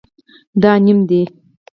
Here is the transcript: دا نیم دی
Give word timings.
دا 0.61 0.71
نیم 0.85 0.99
دی 1.09 1.21